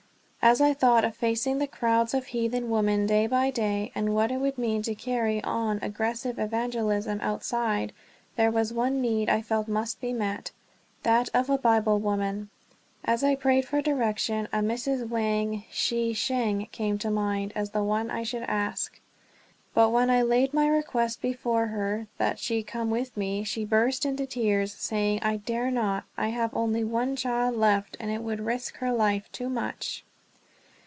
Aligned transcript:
As 0.43 0.59
I 0.59 0.73
thought 0.73 1.05
of 1.05 1.15
facing 1.15 1.59
the 1.59 1.67
crowds 1.67 2.15
of 2.15 2.25
heathen 2.25 2.71
women 2.71 3.05
day 3.05 3.27
by 3.27 3.51
day, 3.51 3.91
and 3.93 4.15
what 4.15 4.31
it 4.31 4.37
would 4.37 4.57
mean 4.57 4.81
to 4.81 4.95
carry 4.95 5.41
on 5.43 5.77
aggressive 5.83 6.39
evangelism 6.39 7.19
outside, 7.21 7.93
there 8.37 8.49
was 8.49 8.73
one 8.73 8.99
need 9.01 9.29
I 9.29 9.43
felt 9.43 9.67
must 9.67 10.01
be 10.01 10.11
met 10.13 10.49
that 11.03 11.29
of 11.35 11.47
a 11.51 11.59
Bible 11.59 11.99
woman. 11.99 12.49
As 13.05 13.23
I 13.23 13.35
prayed 13.35 13.65
for 13.67 13.83
direction, 13.83 14.47
a 14.51 14.61
Mrs. 14.61 15.07
Wang 15.07 15.63
Hsieh 15.71 16.15
sheng 16.15 16.65
came 16.71 16.97
to 16.97 17.11
mind 17.11 17.53
as 17.55 17.69
the 17.69 17.83
one 17.83 18.09
I 18.09 18.23
should 18.23 18.41
ask. 18.47 18.99
But 19.75 19.91
when 19.91 20.09
I 20.09 20.23
laid 20.23 20.55
my 20.55 20.67
request 20.67 21.21
before 21.21 21.67
her, 21.67 22.07
that 22.17 22.39
she 22.39 22.63
come 22.63 22.89
with 22.89 23.15
me, 23.15 23.43
she 23.43 23.63
burst 23.63 24.07
into 24.07 24.25
tears, 24.25 24.73
saying: 24.73 25.19
"I 25.21 25.37
dare 25.37 25.69
not. 25.69 26.05
I 26.17 26.29
have 26.29 26.51
only 26.55 26.83
one 26.83 27.15
child 27.15 27.55
left, 27.57 27.95
and 27.99 28.09
it 28.09 28.23
would 28.23 28.39
risk 28.39 28.77
her 28.77 28.91
life 28.91 29.31
too 29.31 29.47
much." 29.47 30.03